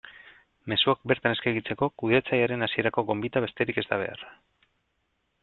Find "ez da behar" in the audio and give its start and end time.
3.83-4.27